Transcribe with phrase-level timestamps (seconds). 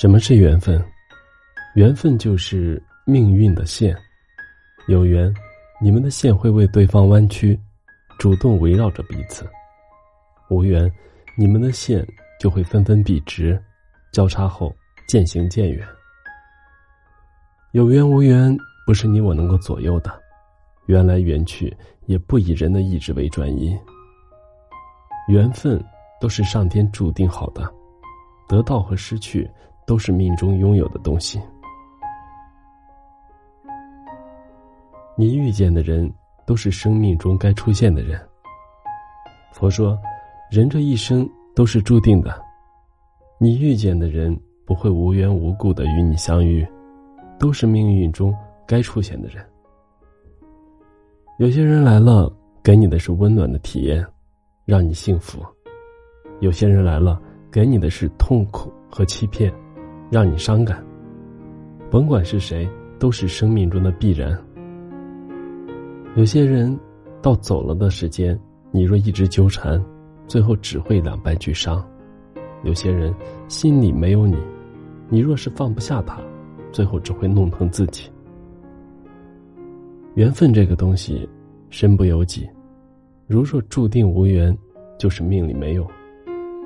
[0.00, 0.82] 什么是缘分？
[1.74, 3.94] 缘分就是命运的线，
[4.88, 5.30] 有缘，
[5.78, 7.60] 你们的线会为对方弯曲，
[8.18, 9.44] 主动围绕着彼此；
[10.48, 10.90] 无缘，
[11.36, 12.02] 你们的线
[12.40, 13.62] 就会纷纷笔直，
[14.10, 14.74] 交叉后
[15.06, 15.86] 渐行渐远。
[17.72, 20.10] 有缘无缘，不是你我能够左右的，
[20.86, 21.76] 缘来缘去，
[22.06, 23.78] 也不以人的意志为转移。
[25.28, 25.78] 缘分
[26.22, 27.70] 都是上天注定好的，
[28.48, 29.46] 得到和失去。
[29.90, 31.40] 都是命中拥有的东西。
[35.16, 36.08] 你遇见的人，
[36.46, 38.16] 都是生命中该出现的人。
[39.52, 39.98] 佛说，
[40.48, 42.40] 人这一生都是注定的，
[43.36, 46.64] 你遇见的人不会无缘无故的与你相遇，
[47.36, 48.32] 都是命运中
[48.68, 49.44] 该出现的人。
[51.38, 54.06] 有些人来了，给你的是温暖的体验，
[54.64, 55.40] 让你幸福；
[56.38, 59.52] 有些人来了，给你的是痛苦和欺骗。
[60.10, 60.84] 让你伤感，
[61.88, 64.36] 甭管是谁，都是生命中的必然。
[66.16, 66.76] 有些人
[67.22, 68.38] 到走了的时间，
[68.72, 69.80] 你若一直纠缠，
[70.26, 71.80] 最后只会两败俱伤；
[72.64, 73.14] 有些人
[73.46, 74.36] 心里没有你，
[75.08, 76.20] 你若是放不下他，
[76.72, 78.10] 最后只会弄疼自己。
[80.14, 81.28] 缘分这个东西，
[81.68, 82.48] 身不由己。
[83.28, 84.56] 如若注定无缘，
[84.98, 85.86] 就是命里没有。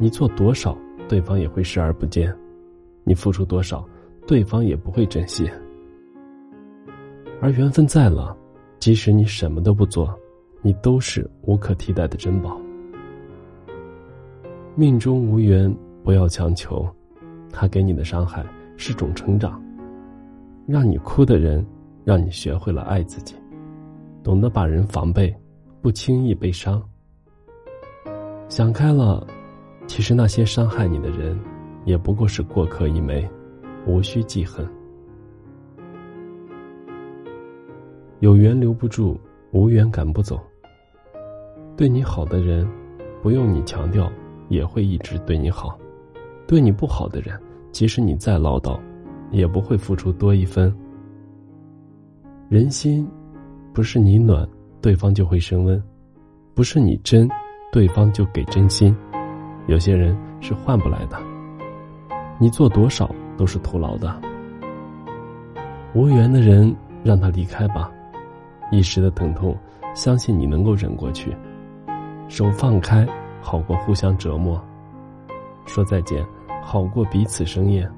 [0.00, 0.76] 你做多少，
[1.08, 2.36] 对方也会视而不见。
[3.08, 3.82] 你付出多少，
[4.26, 5.50] 对方也不会珍惜。
[7.40, 8.36] 而缘分在了，
[8.78, 10.14] 即使你什么都不做，
[10.60, 12.60] 你都是无可替代的珍宝。
[14.74, 16.86] 命中无缘，不要强求，
[17.50, 18.44] 他给你的伤害
[18.76, 19.58] 是种成长。
[20.66, 21.64] 让你哭的人，
[22.04, 23.34] 让你学会了爱自己，
[24.22, 25.34] 懂得把人防备，
[25.80, 26.82] 不轻易被伤。
[28.50, 29.26] 想开了，
[29.86, 31.40] 其实那些伤害你的人。
[31.88, 33.26] 也不过是过客一枚，
[33.86, 34.68] 无需记恨。
[38.20, 39.18] 有缘留不住，
[39.52, 40.38] 无缘赶不走。
[41.78, 42.68] 对你好的人，
[43.22, 44.12] 不用你强调，
[44.50, 45.78] 也会一直对你好；
[46.46, 47.40] 对你不好的人，
[47.72, 48.78] 即使你再唠叨，
[49.30, 50.70] 也不会付出多一分。
[52.50, 53.08] 人心，
[53.72, 54.46] 不是你暖，
[54.82, 55.80] 对方就会升温；
[56.54, 57.26] 不是你真，
[57.72, 58.94] 对方就给真心。
[59.68, 61.18] 有些人是换不来的。
[62.38, 64.14] 你做多少都是徒劳的。
[65.94, 67.90] 无缘的人，让他离开吧。
[68.70, 69.56] 一时的疼痛，
[69.94, 71.36] 相信你能够忍过去。
[72.28, 73.06] 手放开，
[73.40, 74.62] 好过互相折磨。
[75.66, 76.24] 说再见，
[76.62, 77.90] 好过彼此生厌。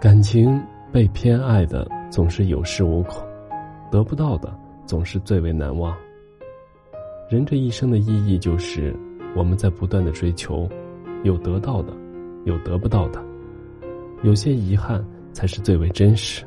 [0.00, 3.22] 感情被偏爱的总是有恃无恐，
[3.90, 4.56] 得不到的
[4.86, 5.94] 总是最为难忘。
[7.28, 8.96] 人这一生的意义，就是
[9.36, 10.68] 我们在不断的追求，
[11.22, 11.92] 有得到的。
[12.44, 13.22] 有得不到的，
[14.22, 16.44] 有些遗憾才是最为真实，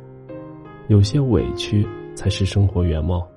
[0.88, 3.28] 有些委屈才是生活原貌。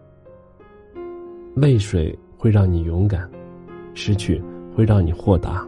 [1.54, 3.28] 泪水会让你勇敢，
[3.94, 4.42] 失去
[4.74, 5.66] 会让你豁达，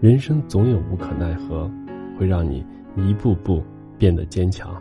[0.00, 1.70] 人生总有无可奈何，
[2.18, 2.64] 会让你
[2.96, 3.62] 一步步
[3.98, 4.74] 变得坚强。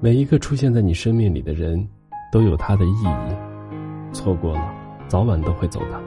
[0.00, 1.86] 每一个出现在你生命里的人，
[2.32, 4.74] 都有他的意义，错过了，
[5.08, 6.00] 早晚都会走的；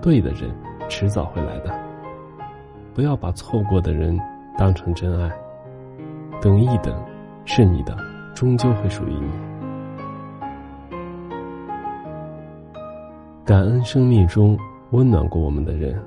[0.00, 0.50] 对的人，
[0.88, 1.83] 迟早会来的。
[2.94, 4.16] 不要把错过的人
[4.56, 5.28] 当成真爱，
[6.40, 6.96] 等一等，
[7.44, 7.96] 是你的，
[8.34, 9.28] 终究会属于你。
[13.44, 14.56] 感恩生命中
[14.92, 16.00] 温暖过我们的人，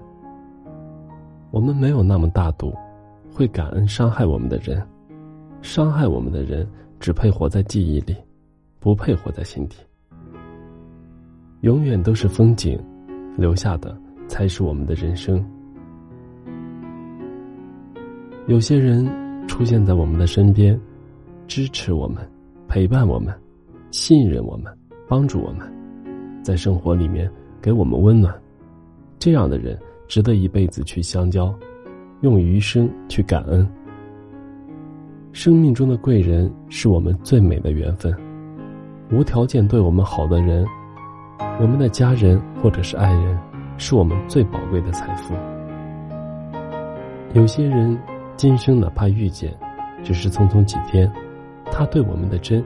[1.51, 2.73] 我们没有那么大度，
[3.33, 4.81] 会感恩伤害我们的人，
[5.61, 6.65] 伤害我们的人
[7.01, 8.15] 只配活在记忆里，
[8.79, 9.75] 不配活在心底。
[11.61, 12.81] 永远都是风景，
[13.35, 13.95] 留下的
[14.29, 15.45] 才是我们的人生。
[18.47, 19.05] 有些人
[19.45, 20.79] 出现在我们的身边，
[21.47, 22.25] 支持我们，
[22.65, 23.37] 陪伴我们，
[23.91, 24.73] 信任我们，
[25.05, 25.69] 帮助我们，
[26.41, 27.29] 在生活里面
[27.61, 28.33] 给我们温暖。
[29.19, 29.77] 这样的人
[30.07, 31.53] 值得一辈子去相交，
[32.21, 33.67] 用余生去感恩。
[35.33, 38.15] 生命中的贵人是我们最美的缘分，
[39.11, 40.65] 无条件对我们好的人，
[41.59, 43.37] 我们的家人或者是爱人，
[43.77, 45.33] 是我们最宝贵的财富。
[47.33, 47.99] 有些人。
[48.37, 49.51] 今生哪怕遇见，
[50.03, 51.11] 只是匆匆几天，
[51.71, 52.63] 他对我们的真，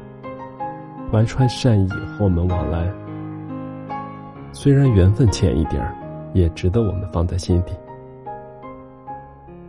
[1.09, 2.91] 怀揣善意和我们往来。
[4.51, 5.95] 虽然缘分浅一点儿，
[6.33, 7.71] 也值得我们放在心底。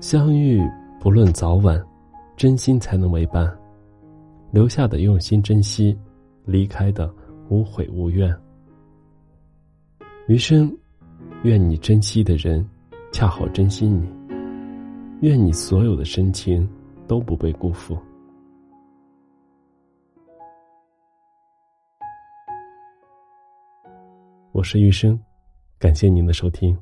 [0.00, 0.60] 相遇
[0.98, 1.80] 不论早晚，
[2.36, 3.48] 真心才能为伴。
[4.50, 5.96] 留下的用心珍惜，
[6.44, 7.08] 离开的
[7.48, 8.34] 无悔无怨。
[10.26, 10.76] 余生，
[11.44, 12.68] 愿你珍惜的人，
[13.12, 14.04] 恰好珍惜你。
[15.22, 16.68] 愿你所有的深情
[17.06, 17.96] 都不被辜负。
[24.50, 25.16] 我是余生，
[25.78, 26.76] 感谢您的收听。